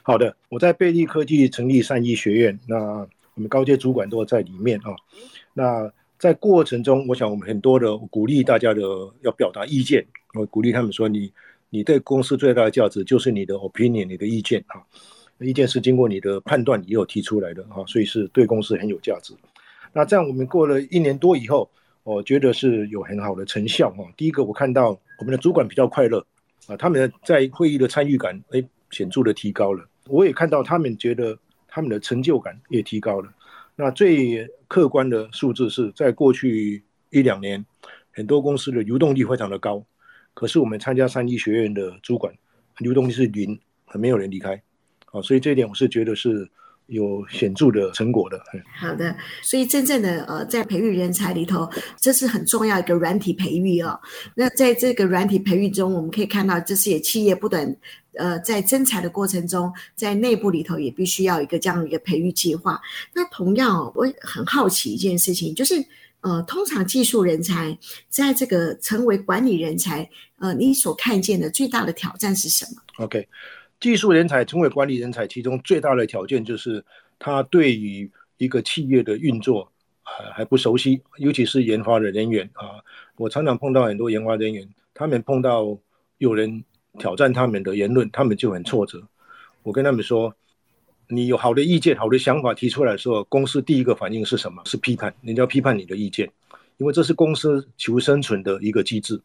[0.04, 4.94] 好的，我在贝利科技成立善医学院，那我们高阶主管都在里面啊，
[5.56, 5.92] 那。
[6.20, 8.82] 在过程中，我想我们很多的鼓励大家的
[9.22, 11.32] 要表达意见，我鼓励他们说你：
[11.70, 14.82] 你对公司最大的价值就是你的 opinion，你的意见啊，
[15.40, 19.34] 意见是经过你的判断以后提出来的啊，所以是对公司很有价值。
[19.94, 21.70] 那这样我们过了一年多以后，
[22.04, 24.10] 我觉得是有很好的成效啊。
[24.18, 26.26] 第一个，我看到我们的主管比较快乐
[26.66, 29.88] 啊，他们在会议的参与感诶显著的提高了。
[30.08, 33.30] 我也看到他们觉得他们的成就感也提高了。
[33.80, 37.64] 那最客观的数字是在过去一两年，
[38.12, 39.86] 很多公司的流动率非常的高，
[40.34, 42.34] 可是我们参加三一学院的主管，
[42.80, 43.60] 流动率是零，
[43.94, 44.60] 没有人离开，
[45.12, 46.50] 啊，所以这一点我是觉得是
[46.88, 48.42] 有显著的成果的。
[48.76, 51.70] 好的，所以真正的呃，在培育人才里头，
[52.00, 54.00] 这是很重要一个软体培育哦。
[54.36, 57.76] 那在这个软体培育中，我们可以看到，这是也企业不断。
[58.14, 62.82] 呃，在征才的过程中，在内部里头也必须要一个这样的一个培育计划。
[63.14, 65.76] 那同样，我很好奇一件事情，就是
[66.22, 67.78] 呃，通常技术人才
[68.10, 73.28] 在这个成为管理人才，呃，你所看见的最大的挑战是什么？OK，
[73.80, 76.84] 技术人才成为管理人才，其中最大的条件就是
[77.20, 79.72] 他对于一个企业的运作
[80.04, 82.84] 呃还不熟悉，尤其是研发的人员啊。
[83.16, 85.78] 我常常碰到很多研发人员，他们碰到
[86.18, 86.64] 有人。
[87.00, 89.08] 挑战他们的言论，他们就很挫折。
[89.62, 90.34] 我跟他们说，
[91.08, 94.64] 你有好的意见、好的想法提出来的时候，公司第一个反应是什么？
[94.66, 96.28] 是批判，人家批判你的意见，
[96.78, 99.22] 因为这是公司求生存的一个机制。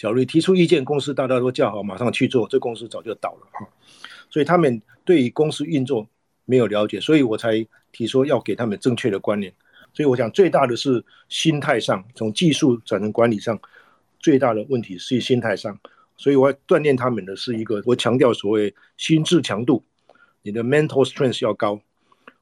[0.00, 3.68] 假如提出意见，公司大家都叫好，马上去做，这公司早就倒了哈。
[4.30, 6.08] 所以他们对于公司运作
[6.46, 9.52] 没有了解，所以我才提出要给他们正确的观念。
[9.92, 13.60] 所以我想最大的是心态上，从技术转成管理上，
[14.18, 15.78] 最大的问题是心态上。
[16.16, 19.84] 所以我要锻炼他们的是一个，我强调所谓心智强度，
[20.40, 21.78] 你的 mental strength 要高，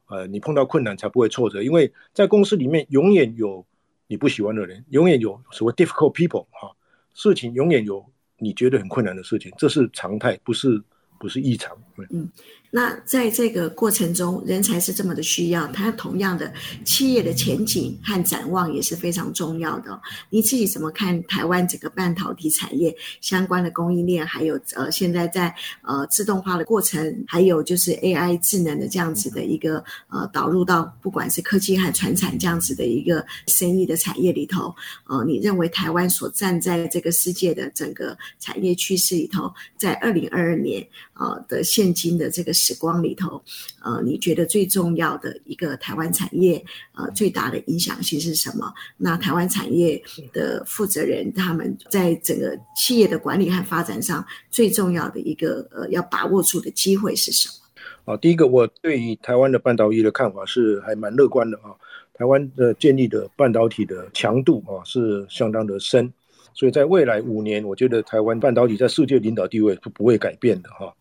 [0.06, 3.66] 呃，你碰到困难才不会挫折，因为在公司里面永远有
[4.06, 6.76] 你不喜欢的人，永远有所谓 difficult people 哈，
[7.18, 8.04] 事情永远有
[8.38, 10.80] 你觉得很困难的事情，这是常态，不是
[11.18, 11.76] 不是异常。
[12.10, 12.30] 嗯。
[12.70, 16.52] 那在这个过程中，人才是这么的需要，它同样的
[16.84, 19.98] 企业的前景和展望也是非常重要的。
[20.28, 34.74] 你自己怎么看台湾整个半导体产业相关的供应链，还有呃现在在呃自动化的过程，还有就是 AI 智能的这样子的一个呃导入到不管是科技和传产这样子的一个生意的产业里头，
[35.06, 40.86] 呃，你认为台湾所站在这个世界的整个产业趋势里头，在二零二二年
[41.18, 43.42] 呃的现今的这个时光里头，
[43.82, 48.72] 呃，你觉得最重要的一个台湾产业，呃，最大的影响性是什么？
[48.96, 50.00] 那台湾产业
[50.32, 58.14] 的负责人他们在整个企业的管理和发展上，最重要的一个呃要把握住的机会是什么？
[58.14, 61.74] 啊，第一个，我对于台湾的半导体的看法是还蛮乐观的啊。
[62.14, 66.12] 台湾的建立的半导体的强度啊是相当的深，
[66.58, 70.92] 所以在未来五年，我觉得台湾半导体在世界领导地位是不会改变的哈。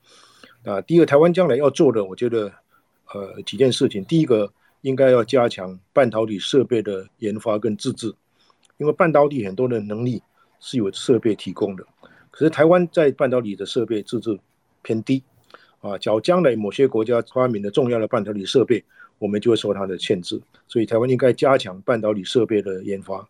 [0.63, 2.51] 啊，第一个，台湾将来要做的，我觉得
[3.11, 8.13] 呃几件事情，第一个应该要加强半导体设备的研发跟自制，
[8.77, 10.21] 因为半导体很多的能力
[10.59, 11.83] 是有设备提供的，
[12.29, 14.37] 可是台湾在半导体的设备自制
[14.83, 15.23] 偏低
[15.81, 18.83] 啊，假如将来某些国家发明的重要的半导体设备。
[19.19, 23.27] 我们就会受它的限制，所以台湾应该加强半导体设备的研发。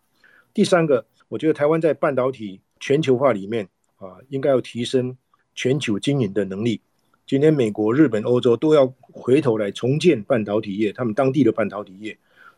[0.52, 5.16] 第三个，我觉得台湾在半导体全球化里面啊，应该要提升
[5.54, 6.80] 全球经营的能力。
[7.26, 12.16] 今天美国、日本、欧洲都要回头来重建半导体业，他们当地的半导体业，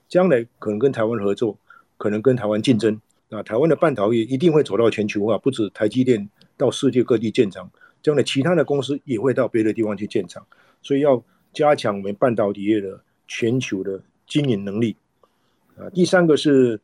[0.08, 1.58] 将来可能跟台湾合作，
[1.96, 3.00] 可能跟台湾竞争。
[3.28, 7.70] 那台湾的半导体一定会走到全球化，不止台积电到世界各地建厂，
[8.02, 10.46] 将来其他的公司也会到别的地方去建厂，
[10.82, 13.00] 所以要加强我们半导体业的。
[13.32, 14.96] 全球的经营能力
[15.76, 16.80] 啊，第三个是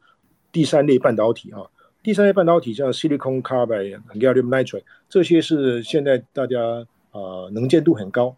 [0.52, 1.58] 第三类半导体啊，
[2.06, 6.56] 第三类半导体像 silicon carbide、gallium nitride 这些是现在大家
[7.10, 8.28] 啊能见度很高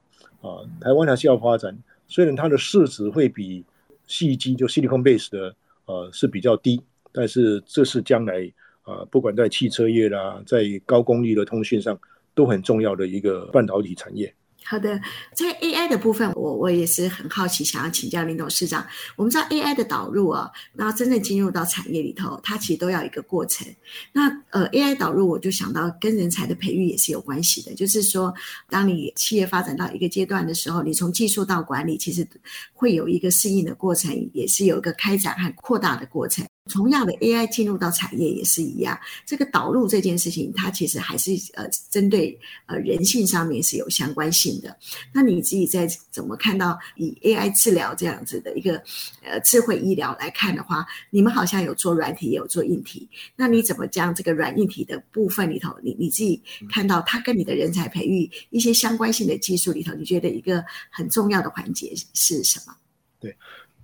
[0.40, 1.76] 啊，台湾还是要发展，
[2.06, 3.62] 虽然它的市值会比
[4.06, 5.54] 矽基就 silicon base 的
[5.84, 8.50] 呃是比较低，但是这是将来
[8.84, 12.00] 啊不管在汽车业啦，在高功率的通讯上
[12.34, 14.34] 都很重要的一个半导体产业。
[14.68, 15.00] 好的，
[15.34, 18.86] 在 AI 的部分，我我也是很好奇，想要请教林董事长。
[19.16, 23.66] 我们知道 AI 的导入啊，那真正进入到产业里头，它其实都要一个过程。
[24.12, 27.74] 那呃，AI 导入，我就想到跟人才的培育也是有关系的。
[27.74, 28.34] 就是说，
[28.68, 32.28] 当你企业发展到一个阶段的时候，你从技术到管理，其实
[32.74, 36.44] 会有一个适应的过程，也是有一个开展和扩大的过程。
[36.68, 44.76] 同样的 AI 进入到产业也是一样，这个导入这件事情，它其实还是呃针对呃人性上面是有相关性的。
[45.12, 48.82] 那你自己在怎么看到以 AI 治疗这样子的一个
[49.22, 62.74] 呃智慧医疗来看的话，你们好像有做软体也有做硬体，那你怎么将这个软硬体的部分里头，你你自己看到它跟你的人才培育一些相关性的技术里头，你觉得一个很重要的环节是什么？
[63.18, 63.34] 对。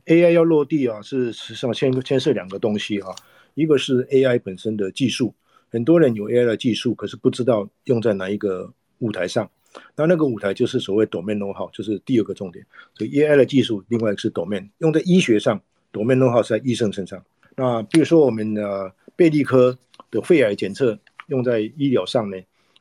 [0.07, 3.09] AI 要落地啊，是实际上牵牵涉两个东西啊，
[3.55, 5.35] 一个是 AI 本身的技术，
[5.71, 9.51] 很多人有 AI 的技术，可是不知道用在哪一个舞台上，
[9.97, 12.64] 那那个舞台就是所谓 domain know-how，就是第二个重点。
[12.95, 15.61] 所以 AI 的技术，另外一个是 domain，用在医学上
[15.93, 17.25] ，domain know-how 是在医生身上。
[17.57, 19.79] 那比如说我们的贝利科
[20.11, 22.37] 的肺癌检测用在医疗上呢，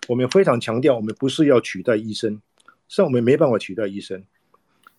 [0.07, 2.41] 我们非常强调，我们不是要取代医生，
[2.89, 4.21] 是我们没办法取代医生。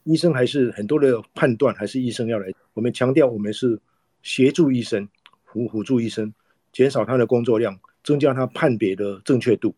[0.04, 2.50] 医生还是很多的判断，还是医生要来。
[2.72, 3.78] 我们强调，我们是
[4.22, 5.08] 协助医生，
[5.44, 6.32] 辅辅助医生，
[6.72, 9.74] 减少他的工作量，增加他判别的正确度。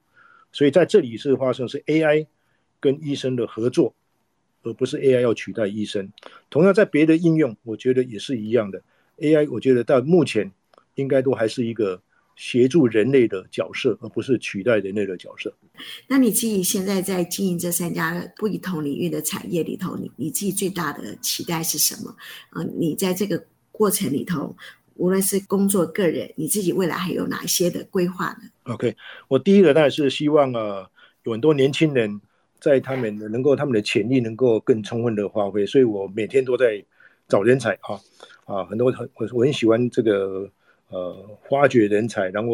[0.52, 2.26] 所以在这里是发生是 AI
[2.78, 3.94] 跟医生的合作，
[4.62, 6.12] 而不是 AI 要取代医生。
[6.50, 8.82] 同样在别的应用，我觉得也是一样的。
[9.18, 10.52] AI 我觉得到目前
[10.94, 12.02] 应该都还是一个。
[12.36, 15.52] 协助人类的角色，而不是取代人类的角色。
[16.06, 22.14] 那你自己现在在经营这三家不同领域的产业里头，你你自己最大的期待是什么？
[22.50, 24.54] 啊、呃，你在这个过程里头，
[24.96, 28.94] 无论是工作、个人，你自己未来还有哪些的规划呢？OK，
[29.28, 30.90] 我第一个当然是希望啊，
[31.24, 32.20] 有很多年轻人
[32.60, 36.84] 在他们能够他们的潜力能够更充分的发挥，所以我每天都在
[37.26, 37.98] 找人才啊
[38.44, 40.50] 啊，很多很我我很喜欢这个。
[40.88, 42.52] 呃，发掘人才，然后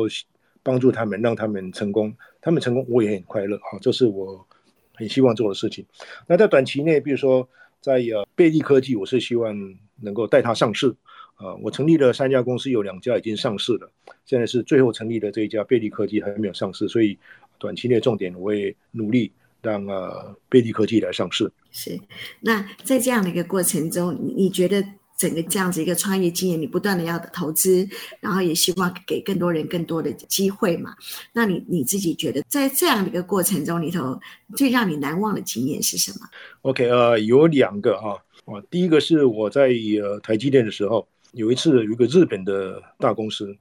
[0.63, 2.15] 帮助他们，让他们成功。
[2.41, 3.59] 他们成功，我也很快乐。
[3.59, 4.47] 好，这是我
[4.95, 5.85] 很希望做的事情。
[6.27, 7.47] 那在短期内，比如说
[7.81, 9.55] 在呃贝利科技，我是希望
[10.01, 10.89] 能够带它上市。
[11.35, 13.91] 啊、呃，我成立了三家公司，有两家已经上市了。
[14.25, 17.19] 现在是最后成立的这一家贝利科技还没有上市，所以
[17.59, 21.53] 短期内重点我会努力让呃贝利科技来上市。
[21.71, 22.01] 是。
[22.41, 24.83] 那在这样的一个过程中，你觉得？
[25.23, 30.97] 整个这样子一个创业经验，你不断的要投资，然后也希望给更多人更多的机会嘛。
[31.33, 34.21] 那你你自己觉得，在这样的一个过程中里头，
[34.57, 36.27] 最让你难忘的经验是什么
[36.63, 39.69] ？OK，呃，有两个哈，啊，第一个是我在
[40.03, 43.57] 呃台积电的时候，有一次有一个日本的大公司，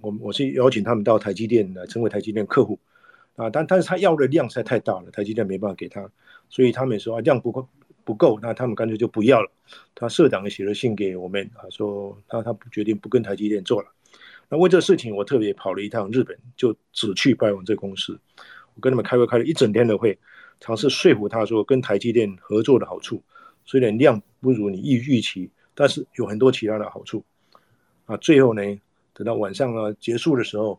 [0.00, 2.76] 我我是邀请他们到台积电来成为台积电客户，
[3.36, 6.10] 啊，但但是他要的量实在太大了，台积电没办法给他，
[6.48, 7.68] 所以他们说啊量不够。
[8.04, 9.50] 不够，那他们干脆就不要了。
[9.94, 13.88] 他社长也写了信给我们啊，说他他决定不跟台积电做了。
[14.48, 18.18] 那为这事情，我特别跑了一趟日本，就只去拜访这公司。
[18.74, 20.18] 我跟他们开会开了一整天的会，
[20.60, 23.22] 尝试说服他说，跟台积电合作的好处，
[23.64, 27.24] 虽然量不如你预预期，但是有很多其他的好处。
[28.04, 28.62] 啊，最后呢，
[29.14, 30.78] 等到晚上呢结束的时候，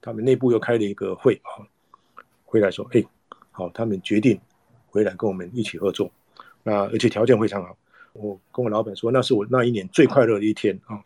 [0.00, 1.60] 他们内部又开了一个会啊，
[2.44, 3.04] 回来说，哎，
[3.50, 4.40] 好，他们决定
[4.86, 6.10] 回来跟我们一起合作。
[6.62, 7.76] 那而且条件非常好，
[8.12, 11.02] 我跟我老板说，那是我那一年最快乐的一天啊。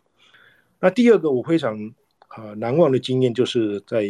[0.79, 1.93] 那第二个我非常
[2.27, 4.05] 啊难忘的经验，就是在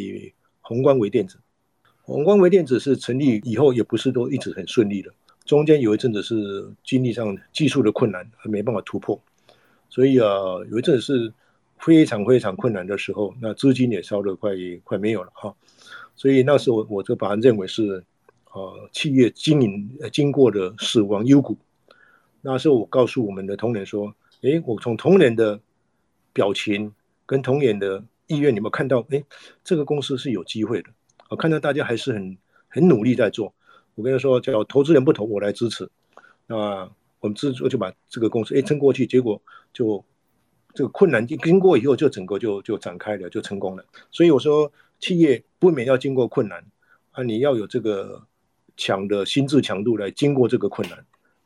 [0.62, 1.38] 宏观微电子。
[2.02, 5.12] 宏观微电子是成立以后，也不是都一直很顺利的，
[5.44, 9.22] 中间有一阵子是经历上技术的困难，还没办法突破，
[9.90, 10.28] 所以啊，
[10.72, 11.34] 有一阵子是
[11.78, 14.52] 非常非常困难的时候，那资金也烧得快
[14.86, 15.54] 快没有了哈，
[16.16, 18.04] 所以那时候我就把它认为是
[18.54, 21.58] 呃企业经营呃经过的死亡幽谷。
[22.42, 25.60] 那时候我告诉我们的同仁说，诶，我从同仁的
[26.32, 26.94] 表情
[27.26, 29.26] 跟同仁的意愿，你们看到，诶，
[29.64, 30.90] 这个公司是有机会的。
[31.30, 32.38] 我看到大家还是很
[32.70, 33.54] 很努力在做，
[33.96, 35.90] 我跟他说叫投资人不投，我来支持。
[36.46, 36.90] 那
[37.20, 39.42] 我们支持就把这个公司哎撑过去，结果
[39.74, 40.06] 就
[40.74, 43.84] 这个困难经经过以后，就整个就就展开了，就成功了。
[44.12, 46.64] 所以我说，企业不免要经过困难
[47.12, 48.26] 啊，你要有这个
[48.78, 50.98] 强的心智强度来经过这个困难，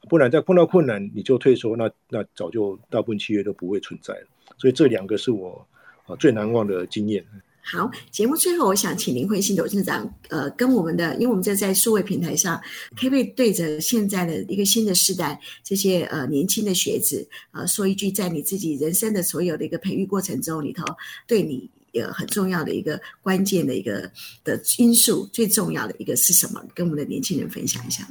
[0.09, 4.27] 不然再碰到困难你就退缩，那那早就大部分企业都不会存在了。
[4.57, 5.65] 所以这两个是我
[6.05, 7.25] 啊最难忘的经验。
[7.63, 12.59] 好，节目最后，我想请林慧欣董事长，呃，跟我们的，因为我们这在数位平台上，
[12.95, 20.83] 可不可以对着现在的一个新的世代，这些呃年轻的学子，呃，说一句，在你自己人生的所有的一个培育过程中里头，
[21.27, 24.11] 对你呃很重要的一个关键的一个
[24.43, 26.63] 的因素，最重要的一个是什么？
[26.73, 28.07] 跟我们的年轻人分享一下。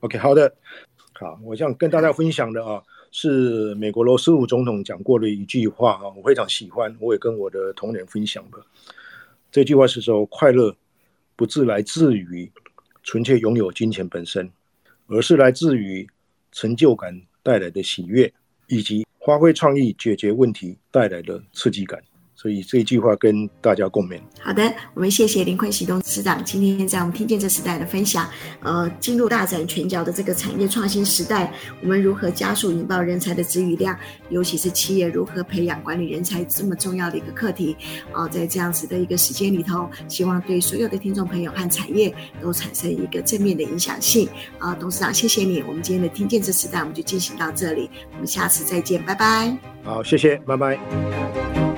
[0.00, 0.54] OK，好的，
[1.12, 2.82] 好，我想跟大家分享的啊。
[3.14, 8.56] 是美国罗斯福总统讲过的一句话啊，我非常喜欢，我也跟我的同仁分享的。
[9.50, 10.74] 这句话是说，快乐
[11.36, 12.50] 不是来自于
[13.02, 14.50] 纯粹拥有金钱本身，
[15.08, 16.08] 而是来自于
[16.52, 18.32] 成就感带来的喜悦，
[18.66, 22.02] 以及发挥创意解决问题带来的刺激感。
[22.42, 24.18] 所以这一句话跟大家共勉。
[24.40, 28.28] 好的，我们谢谢林坤喜董事长今天在我们听见这时代的分享。
[28.64, 33.96] 呃，进入大展拳脚的这个产业创新时代，我们如何加速引爆人才的资与量？
[34.28, 37.76] 尤其是企业如何培养管理人才这么重要的一个课题。
[38.12, 44.26] 啊、呃，在这样子的一个时间里头，希望对所有的听众朋友和产业都产生一个正面的影响性。
[44.58, 45.62] 啊、呃，董事长，谢谢你。
[45.62, 49.56] 我们今天的听见这时代，我们就进行到这里，我们下次再见，拜拜。
[49.84, 51.71] 好，谢谢，拜拜。